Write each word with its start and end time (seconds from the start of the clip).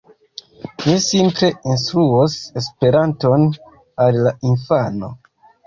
Ni 0.85 0.95
simple 1.07 1.49
instruos 1.73 2.39
Esperanton 2.63 3.47
al 4.09 4.21
la 4.29 4.35
infano." 4.55 5.15